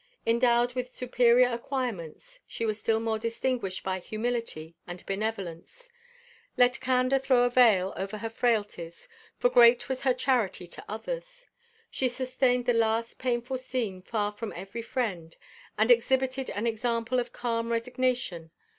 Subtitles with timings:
[0.25, 5.91] ENDOWED WITH SUPERIOR ACQUIREMENTS, SHE WAS STILL MORE DISTINGUISHED BY HUMILITY AND BENEVOLENCE.
[6.57, 11.49] LET CANDOR THROW A VEIL OVER HER FRAILTIES, FOR GREAT WAS HER CHARITY TO OTHERS.
[11.91, 15.35] SHE SUSTAINED THE LAST PAINFUL SCENE FAR FROM EVERY FRIEND,
[15.77, 18.49] AND EXHIBITED AN EXAMPLE OF CALM RESIGNATION.